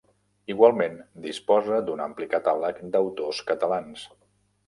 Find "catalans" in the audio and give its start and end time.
3.51-4.09